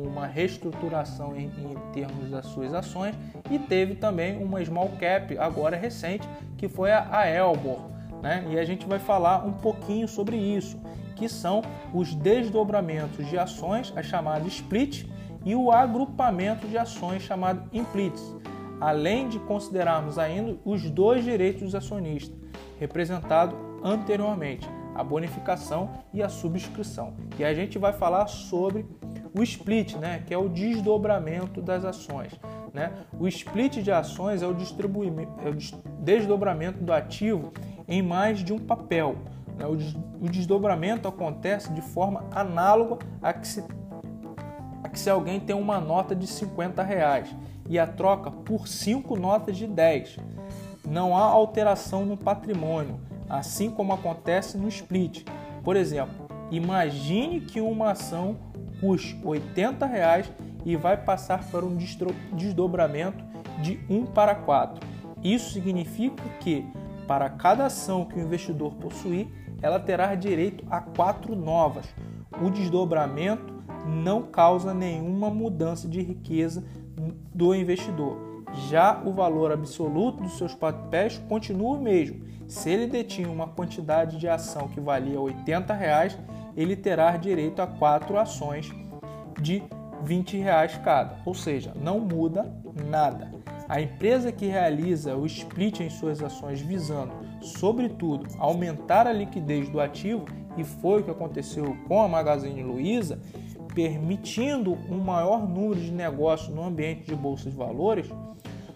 uma 0.02 0.26
reestruturação 0.26 1.36
em, 1.36 1.48
em, 1.48 1.92
termos 1.92 2.30
das 2.30 2.46
suas 2.46 2.72
ações 2.72 3.14
e 3.50 3.58
teve 3.58 3.96
também 3.96 4.42
uma 4.42 4.64
small 4.64 4.92
cap 4.98 5.36
agora 5.36 5.76
recente 5.76 6.26
que 6.56 6.70
foi 6.70 6.90
a, 6.90 7.06
a 7.10 7.28
Elbor, 7.28 7.80
né? 8.22 8.46
E 8.48 8.58
a 8.58 8.64
gente 8.64 8.86
vai 8.86 8.98
falar 8.98 9.46
um 9.46 9.52
pouquinho 9.52 10.08
sobre 10.08 10.38
isso, 10.38 10.80
que 11.18 11.28
são 11.28 11.62
os 11.92 12.14
desdobramentos 12.14 13.26
de 13.26 13.36
ações, 13.36 13.92
a 13.96 14.02
chamada 14.02 14.46
split, 14.46 15.04
e 15.44 15.54
o 15.54 15.70
agrupamento 15.72 16.66
de 16.66 16.78
ações 16.78 17.22
chamado 17.22 17.68
implits, 17.72 18.34
além 18.80 19.28
de 19.28 19.38
considerarmos 19.40 20.18
ainda 20.18 20.56
os 20.64 20.88
dois 20.90 21.24
direitos 21.24 21.62
dos 21.62 21.74
acionistas, 21.74 22.36
representados 22.78 23.56
anteriormente, 23.82 24.68
a 24.94 25.02
bonificação 25.02 25.90
e 26.12 26.22
a 26.22 26.28
subscrição. 26.28 27.14
E 27.38 27.44
a 27.44 27.54
gente 27.54 27.78
vai 27.78 27.92
falar 27.92 28.26
sobre 28.26 28.84
o 29.34 29.42
split, 29.42 29.94
né, 29.94 30.22
que 30.26 30.34
é 30.34 30.38
o 30.38 30.48
desdobramento 30.48 31.62
das 31.62 31.84
ações. 31.84 32.32
Né? 32.72 32.92
O 33.18 33.26
split 33.28 33.78
de 33.78 33.90
ações 33.90 34.42
é 34.42 34.46
o, 34.46 34.50
é 34.50 35.48
o 35.48 36.02
desdobramento 36.02 36.82
do 36.82 36.92
ativo 36.92 37.52
em 37.86 38.02
mais 38.02 38.40
de 38.40 38.52
um 38.52 38.58
papel. 38.58 39.16
Né? 39.58 39.66
O 39.66 40.28
desdobramento 40.28 41.08
acontece 41.08 41.72
de 41.72 41.82
forma 41.82 42.24
análoga 42.30 42.98
a 43.20 43.32
que 43.32 43.46
se, 43.46 43.64
a 44.82 44.88
que 44.88 44.98
se 44.98 45.10
alguém 45.10 45.40
tem 45.40 45.56
uma 45.56 45.80
nota 45.80 46.14
de 46.14 46.26
50 46.26 46.82
reais 46.82 47.34
e 47.68 47.78
a 47.78 47.86
troca 47.86 48.30
por 48.30 48.68
cinco 48.68 49.16
notas 49.16 49.56
de 49.56 49.66
10. 49.66 50.18
Não 50.88 51.16
há 51.16 51.22
alteração 51.22 52.06
no 52.06 52.16
patrimônio, 52.16 53.00
assim 53.28 53.70
como 53.70 53.92
acontece 53.92 54.56
no 54.56 54.68
split. 54.68 55.24
Por 55.62 55.76
exemplo, 55.76 56.28
imagine 56.50 57.40
que 57.40 57.60
uma 57.60 57.90
ação 57.90 58.36
custe 58.80 59.20
80 59.22 59.84
reais 59.84 60.32
e 60.64 60.76
vai 60.76 60.96
passar 60.96 61.44
para 61.50 61.64
um 61.64 61.76
desdobramento 62.32 63.22
de 63.60 63.80
1 63.90 64.06
para 64.06 64.34
4. 64.34 64.86
Isso 65.22 65.52
significa 65.52 66.22
que, 66.40 66.64
para 67.06 67.28
cada 67.28 67.66
ação 67.66 68.04
que 68.04 68.18
o 68.18 68.22
investidor 68.22 68.74
possuir, 68.74 69.28
ela 69.60 69.78
terá 69.78 70.14
direito 70.14 70.64
a 70.70 70.80
quatro 70.80 71.34
novas. 71.34 71.86
O 72.42 72.50
desdobramento 72.50 73.54
não 73.86 74.22
causa 74.22 74.74
nenhuma 74.74 75.30
mudança 75.30 75.88
de 75.88 76.00
riqueza 76.02 76.64
do 77.34 77.54
investidor. 77.54 78.44
Já 78.68 79.02
o 79.04 79.12
valor 79.12 79.52
absoluto 79.52 80.22
dos 80.22 80.38
seus 80.38 80.54
papéis 80.54 81.18
continua 81.28 81.76
o 81.76 81.80
mesmo. 81.80 82.26
Se 82.46 82.70
ele 82.70 82.86
detinha 82.86 83.30
uma 83.30 83.46
quantidade 83.46 84.18
de 84.18 84.26
ação 84.26 84.68
que 84.68 84.80
valia 84.80 85.20
80 85.20 85.74
reais, 85.74 86.18
ele 86.56 86.74
terá 86.74 87.16
direito 87.16 87.60
a 87.60 87.66
quatro 87.66 88.18
ações 88.18 88.72
de 89.40 89.62
20 90.02 90.38
reais 90.38 90.78
cada, 90.82 91.16
ou 91.24 91.34
seja, 91.34 91.72
não 91.76 92.00
muda 92.00 92.50
nada. 92.88 93.30
A 93.68 93.80
empresa 93.80 94.32
que 94.32 94.46
realiza 94.46 95.14
o 95.14 95.26
split 95.26 95.80
em 95.80 95.90
suas 95.90 96.22
ações 96.22 96.60
visando, 96.60 97.12
sobretudo, 97.40 98.26
aumentar 98.38 99.06
a 99.06 99.12
liquidez 99.12 99.68
do 99.68 99.80
ativo, 99.80 100.24
e 100.56 100.64
foi 100.64 101.00
o 101.00 101.04
que 101.04 101.10
aconteceu 101.10 101.76
com 101.86 102.02
a 102.02 102.08
Magazine 102.08 102.62
Luiza, 102.62 103.20
permitindo 103.74 104.76
um 104.90 104.98
maior 104.98 105.48
número 105.48 105.80
de 105.80 105.92
negócios 105.92 106.54
no 106.54 106.64
ambiente 106.64 107.04
de 107.04 107.14
bolsa 107.14 107.48
de 107.48 107.56
valores, 107.56 108.08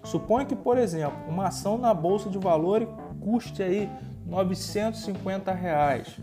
suponha 0.05 0.46
que, 0.46 0.55
por 0.55 0.79
exemplo, 0.79 1.18
uma 1.29 1.48
ação 1.48 1.77
na 1.77 1.92
bolsa 1.92 2.31
de 2.31 2.38
valores 2.38 2.88
custe 3.20 3.62
aí 3.62 3.90
950 4.27 5.53
reais. 5.53 6.16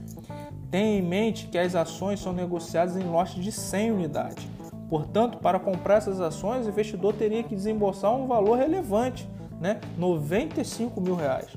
Tenha 0.71 0.99
em 0.99 1.01
mente 1.01 1.47
que 1.47 1.57
as 1.57 1.75
ações 1.75 2.19
são 2.19 2.31
negociadas 2.31 2.95
em 2.95 3.03
lotes 3.03 3.43
de 3.43 3.51
100 3.51 3.91
unidades. 3.91 4.47
Portanto, 4.89 5.37
para 5.39 5.59
comprar 5.59 5.95
essas 5.95 6.19
ações, 6.19 6.65
o 6.65 6.69
investidor 6.69 7.13
teria 7.13 7.43
que 7.43 7.55
desembolsar 7.55 8.15
um 8.15 8.27
valor 8.27 8.57
relevante, 8.57 9.29
né? 9.59 9.79
95 9.97 10.99
mil 11.01 11.15
reais. 11.15 11.47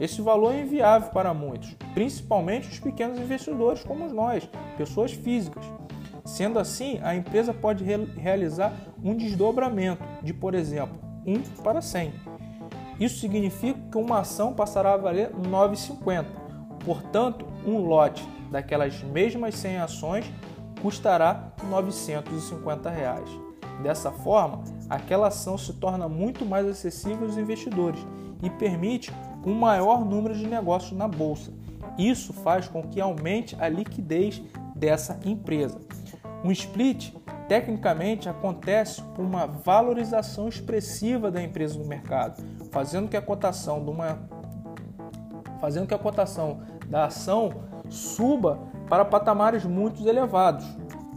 Esse 0.00 0.22
valor 0.22 0.54
é 0.54 0.60
inviável 0.60 1.10
para 1.10 1.34
muitos, 1.34 1.74
principalmente 1.92 2.68
os 2.68 2.78
pequenos 2.78 3.18
investidores 3.18 3.82
como 3.82 4.08
nós, 4.08 4.48
pessoas 4.76 5.12
físicas. 5.12 5.64
Sendo 6.24 6.58
assim, 6.58 7.00
a 7.02 7.14
empresa 7.14 7.52
pode 7.52 7.82
re 7.82 7.96
realizar 8.16 8.72
um 9.02 9.16
desdobramento 9.16 10.04
de, 10.22 10.32
por 10.32 10.54
exemplo, 10.54 10.98
1 11.26 11.62
para 11.62 11.80
100. 11.80 12.12
Isso 13.00 13.18
significa 13.18 13.78
que 13.90 13.98
uma 13.98 14.20
ação 14.20 14.52
passará 14.52 14.94
a 14.94 14.96
valer 14.96 15.30
9,50. 15.32 16.26
Portanto, 16.84 17.46
um 17.66 17.78
lote 17.78 18.26
daquelas 18.50 19.02
mesmas 19.02 19.54
100 19.56 19.78
ações 19.78 20.32
custará 20.82 21.52
950 21.68 22.90
reais. 22.90 23.28
Dessa 23.82 24.10
forma, 24.10 24.62
aquela 24.88 25.28
ação 25.28 25.56
se 25.56 25.72
torna 25.74 26.08
muito 26.08 26.44
mais 26.44 26.66
acessível 26.66 27.26
aos 27.26 27.36
investidores 27.36 28.04
e 28.42 28.50
permite 28.50 29.12
um 29.48 29.54
maior 29.54 30.04
número 30.04 30.34
de 30.34 30.46
negócios 30.46 30.92
na 30.92 31.08
bolsa. 31.08 31.52
Isso 31.96 32.32
faz 32.32 32.68
com 32.68 32.82
que 32.82 33.00
aumente 33.00 33.56
a 33.58 33.68
liquidez 33.68 34.42
dessa 34.76 35.18
empresa. 35.24 35.80
Um 36.44 36.52
split 36.52 37.12
tecnicamente 37.48 38.28
acontece 38.28 39.02
por 39.14 39.24
uma 39.24 39.46
valorização 39.46 40.48
expressiva 40.48 41.30
da 41.30 41.42
empresa 41.42 41.78
no 41.78 41.84
mercado, 41.86 42.42
fazendo 42.70 43.08
que 43.08 43.16
a 43.16 43.22
cotação 43.22 43.82
de 43.82 43.90
uma 43.90 44.18
fazendo 45.60 45.88
que 45.88 45.94
a 45.94 45.98
cotação 45.98 46.60
da 46.86 47.06
ação 47.06 47.52
suba 47.88 48.60
para 48.88 49.04
patamares 49.04 49.64
muito 49.64 50.06
elevados. 50.08 50.64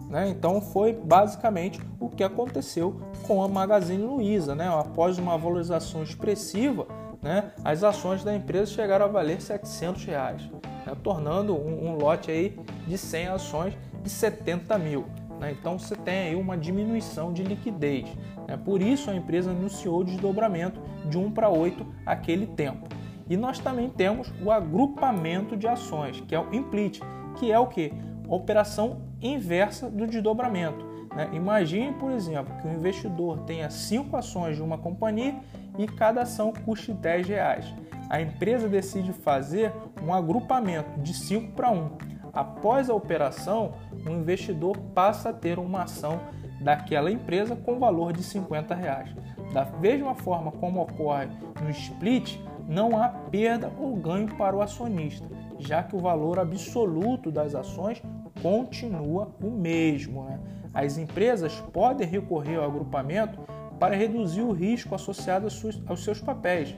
Né? 0.10 0.30
Então 0.30 0.60
foi 0.60 0.94
basicamente 0.94 1.80
o 2.00 2.10
que 2.10 2.24
aconteceu 2.24 3.00
com 3.28 3.44
a 3.44 3.48
Magazine 3.48 4.04
Luiza. 4.04 4.56
Né? 4.56 4.68
Após 4.68 5.20
uma 5.20 5.38
valorização 5.38 6.02
expressiva, 6.02 6.88
né, 7.22 7.52
as 7.64 7.84
ações 7.84 8.24
da 8.24 8.36
empresa 8.36 8.72
chegaram 8.72 9.06
a 9.06 9.08
valer 9.08 9.42
700 9.42 10.06
reais, 10.06 10.42
né, 10.86 10.96
tornando 11.04 11.56
um, 11.56 11.90
um, 11.90 11.96
lote 11.96 12.32
aí 12.32 12.58
de 12.88 12.98
100 12.98 13.28
ações 13.28 13.78
de 14.02 14.10
70 14.10 14.78
mil. 14.78 15.06
Né? 15.40 15.52
Então 15.52 15.78
você 15.78 15.96
tem 15.96 16.30
aí 16.30 16.36
uma 16.36 16.58
diminuição 16.58 17.32
de 17.32 17.44
liquidez. 17.44 18.08
Né? 18.48 18.58
Por 18.58 18.82
isso 18.82 19.10
a 19.10 19.16
empresa 19.16 19.52
anunciou 19.52 20.00
o 20.02 20.04
desdobramento 20.04 20.82
de 21.06 21.18
1 21.18 21.32
para 21.32 21.50
8 21.50 21.86
aquele 22.06 22.48
tempo. 22.48 22.88
E 23.30 23.38
nós 23.38 23.60
também 23.60 23.90
temos 23.90 24.32
o 24.44 24.52
agrupamento 24.52 25.56
de 25.56 25.68
ações, 25.68 26.22
que 26.28 26.36
é 26.36 26.40
o 26.40 26.54
implit, 26.54 27.00
que 27.38 27.52
é 27.52 27.58
o 27.58 27.68
que? 27.68 27.94
A 28.30 28.36
operação 28.36 29.04
inversa 29.22 29.90
do 29.90 30.06
desdobramento. 30.06 30.91
Né? 31.16 31.30
Imagine, 31.34 31.94
por 31.94 32.12
exemplo, 32.12 32.54
que 32.62 32.68
o 32.68 32.74
investidor 32.74 33.40
tenha 33.40 33.70
cinco 33.70 34.16
ações 34.16 34.56
de 34.56 34.62
uma 34.62 34.78
companhia 34.78 35.36
e 35.78 35.88
cada 35.88 36.22
ação 36.22 36.54
custe 36.66 36.94
10 36.94 37.28
reais. 37.28 37.74
A 38.10 38.22
empresa 38.22 38.68
decide 38.68 39.14
fazer 39.14 39.74
um 40.04 40.14
agrupamento 40.14 41.00
de 41.00 41.14
5 41.14 41.54
para 41.54 41.72
1. 41.72 41.90
Após 42.34 42.90
a 42.90 42.94
operação, 42.94 43.74
o 44.06 44.10
investidor 44.10 44.78
passa 44.94 45.30
a 45.30 45.34
ter 45.34 45.60
uma 45.60 45.84
ação 45.84 46.20
daquela 46.62 47.12
empresa 47.12 47.56
com 47.56 47.80
valor 47.80 48.14
de 48.14 48.24
50 48.24 48.74
reais. 48.76 49.14
Da 49.54 49.66
mesma 49.66 50.16
forma 50.16 50.52
como 50.52 50.82
ocorre 50.82 51.28
no 51.62 51.70
split, 51.72 52.38
não 52.68 53.02
há 53.02 53.10
perda 53.10 53.72
ou 53.78 53.96
ganho 53.96 54.28
para 54.36 54.56
o 54.56 54.62
acionista, 54.62 55.28
já 55.60 55.84
que 55.84 55.96
o 55.96 56.00
valor 56.00 56.40
absoluto 56.40 57.32
das 57.32 57.54
ações 57.54 58.02
continua 58.42 59.34
o 59.44 59.50
mesmo. 59.50 60.24
Né? 60.24 60.40
As 60.74 60.98
empresas 60.98 61.54
podem 61.74 62.08
recorrer 62.08 62.58
ao 62.58 62.66
agrupamento 62.66 63.40
para 63.80 63.96
reduzir 63.96 64.42
o 64.42 64.52
risco 64.52 64.96
associado 64.96 65.48
aos 65.88 66.04
seus 66.04 66.22
papéis. 66.22 66.76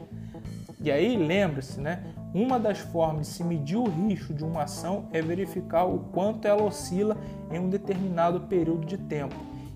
E 0.79 0.91
aí, 0.91 1.15
lembre-se, 1.15 1.79
né? 1.79 2.03
Uma 2.33 2.59
das 2.59 2.79
formas 2.79 3.27
de 3.27 3.33
se 3.33 3.43
medir 3.43 3.77
o 3.77 3.87
risco 3.87 4.33
de 4.33 4.43
uma 4.43 4.63
ação 4.63 5.07
é 5.13 5.21
verificar 5.21 5.85
o 5.85 5.99
quanto 6.11 6.47
ela 6.47 6.63
oscila 6.63 7.15
em 7.51 7.59
um 7.59 7.69
determinado 7.69 8.41
período 8.41 8.85
de 8.85 8.97
tempo. 8.97 9.35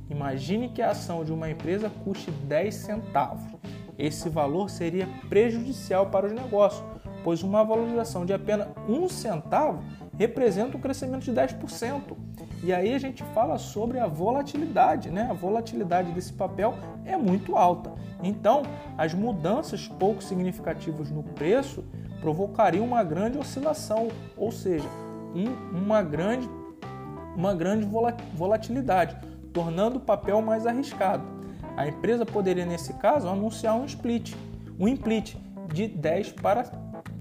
Imagine 0.09 0.69
que 0.69 0.81
a 0.81 0.91
ação 0.91 1.23
de 1.23 1.31
uma 1.31 1.49
empresa 1.49 1.91
custe 2.03 2.31
10 2.31 2.73
centavos 2.73 3.57
esse 3.97 4.29
valor 4.29 4.69
seria 4.69 5.07
prejudicial 5.27 6.07
para 6.07 6.27
os 6.27 6.31
negócios, 6.31 6.83
pois 7.23 7.41
uma 7.41 7.63
valorização 7.63 8.25
de 8.25 8.33
apenas 8.33 8.67
um 8.87 9.09
centavo 9.09 9.83
representa 10.17 10.77
um 10.77 10.79
crescimento 10.79 11.23
de 11.23 11.31
10%. 11.31 12.15
E 12.63 12.73
aí 12.73 12.93
a 12.93 12.99
gente 12.99 13.23
fala 13.35 13.57
sobre 13.57 13.99
a 13.99 14.07
volatilidade, 14.07 15.09
né? 15.09 15.27
A 15.29 15.33
volatilidade 15.33 16.11
desse 16.11 16.33
papel 16.33 16.75
é 17.05 17.15
muito 17.15 17.55
alta. 17.55 17.91
Então, 18.23 18.63
as 18.97 19.13
mudanças 19.13 19.87
pouco 19.87 20.23
significativas 20.23 21.11
no 21.11 21.23
preço 21.23 21.83
provocariam 22.19 22.83
uma 22.83 23.03
grande 23.03 23.37
oscilação, 23.37 24.07
ou 24.35 24.51
seja, 24.51 24.87
um, 25.35 25.77
uma 25.77 26.01
grande 26.01 26.49
uma 27.35 27.53
grande 27.53 27.87
volatilidade, 28.33 29.15
tornando 29.53 29.97
o 29.97 30.01
papel 30.01 30.41
mais 30.41 30.65
arriscado. 30.65 31.23
A 31.77 31.87
empresa 31.87 32.25
poderia, 32.25 32.65
nesse 32.65 32.93
caso, 32.93 33.27
anunciar 33.27 33.75
um 33.75 33.85
split, 33.85 34.33
um 34.79 34.87
split 34.87 35.35
de 35.71 35.87
10 35.87 36.31
para 36.31 36.63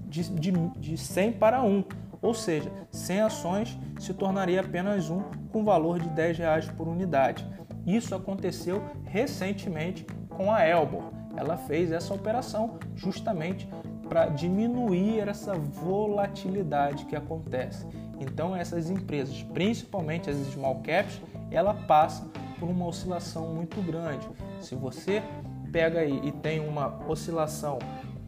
de, 0.07 0.23
de, 0.23 0.51
de 0.51 0.97
100 0.97 1.33
para 1.33 1.61
1, 1.61 1.83
ou 2.27 2.33
seja, 2.33 2.69
100 2.91 3.21
ações 3.21 3.79
se 3.97 4.13
tornaria 4.13 4.59
apenas 4.59 5.09
um 5.09 5.21
com 5.49 5.63
valor 5.63 5.97
de 5.97 6.09
10 6.09 6.37
reais 6.39 6.69
por 6.69 6.85
unidade. 6.85 7.47
Isso 7.85 8.13
aconteceu 8.13 8.83
recentemente 9.05 10.05
com 10.27 10.51
a 10.51 10.61
Elbor. 10.67 11.03
Ela 11.37 11.55
fez 11.55 11.89
essa 11.89 12.13
operação 12.13 12.79
justamente 12.97 13.65
para 14.09 14.25
diminuir 14.27 15.25
essa 15.25 15.53
volatilidade 15.53 17.05
que 17.05 17.15
acontece. 17.15 17.87
Então 18.19 18.53
essas 18.53 18.89
empresas, 18.89 19.41
principalmente 19.53 20.29
as 20.29 20.35
small 20.47 20.81
caps, 20.81 21.21
ela 21.49 21.73
passa 21.73 22.27
por 22.59 22.67
uma 22.67 22.87
oscilação 22.87 23.55
muito 23.55 23.81
grande. 23.81 24.27
Se 24.59 24.75
você 24.75 25.23
pega 25.71 26.01
aí 26.01 26.19
e 26.25 26.31
tem 26.33 26.59
uma 26.59 26.99
oscilação 27.07 27.79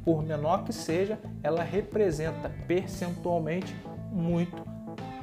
por 0.09 0.23
menor 0.23 0.63
que 0.63 0.73
seja, 0.73 1.19
ela 1.43 1.61
representa 1.61 2.49
percentualmente 2.67 3.75
muito 4.11 4.65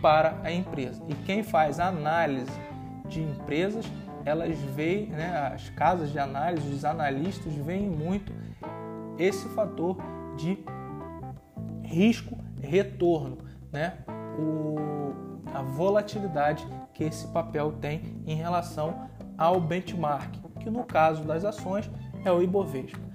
para 0.00 0.40
a 0.44 0.52
empresa. 0.52 1.02
E 1.08 1.14
quem 1.24 1.42
faz 1.42 1.80
análise 1.80 2.52
de 3.08 3.20
empresas, 3.20 3.84
elas 4.24 4.56
veem, 4.76 5.08
né, 5.08 5.50
as 5.52 5.70
casas 5.70 6.12
de 6.12 6.20
análise, 6.20 6.72
os 6.72 6.84
analistas 6.84 7.52
veem 7.52 7.90
muito 7.90 8.32
esse 9.18 9.48
fator 9.48 9.96
de 10.36 10.56
risco 11.82 12.38
retorno, 12.62 13.38
né? 13.72 13.98
O, 14.38 14.76
a 15.52 15.62
volatilidade 15.62 16.64
que 16.94 17.02
esse 17.02 17.26
papel 17.26 17.72
tem 17.72 18.22
em 18.24 18.36
relação 18.36 19.08
ao 19.36 19.60
benchmark, 19.60 20.32
que 20.60 20.70
no 20.70 20.84
caso 20.84 21.24
das 21.24 21.44
ações 21.44 21.90
é 22.24 22.30
o 22.30 22.40
Ibovespa. 22.40 23.05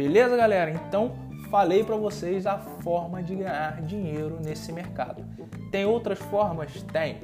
Beleza, 0.00 0.34
galera? 0.34 0.70
Então, 0.70 1.12
falei 1.50 1.84
para 1.84 1.94
vocês 1.94 2.46
a 2.46 2.56
forma 2.56 3.22
de 3.22 3.34
ganhar 3.34 3.82
dinheiro 3.82 4.40
nesse 4.42 4.72
mercado. 4.72 5.22
Tem 5.70 5.84
outras 5.84 6.18
formas? 6.18 6.82
Tem. 6.84 7.18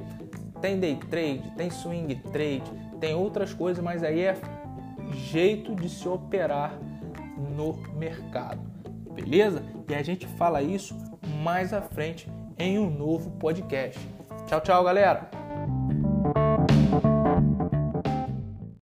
Tem 0.61 0.79
day 0.79 0.95
trade, 0.95 1.41
tem 1.57 1.71
swing 1.71 2.13
trade, 2.31 2.71
tem 2.99 3.15
outras 3.15 3.51
coisas, 3.51 3.83
mas 3.83 4.03
aí 4.03 4.21
é 4.21 4.37
jeito 5.11 5.73
de 5.73 5.89
se 5.89 6.07
operar 6.07 6.77
no 7.55 7.73
mercado. 7.95 8.61
Beleza? 9.11 9.63
E 9.89 9.95
a 9.95 10.03
gente 10.03 10.27
fala 10.27 10.61
isso 10.61 10.95
mais 11.41 11.73
à 11.73 11.81
frente 11.81 12.31
em 12.59 12.77
um 12.77 12.91
novo 12.91 13.31
podcast. 13.39 13.99
Tchau, 14.45 14.61
tchau, 14.61 14.83
galera! 14.83 15.36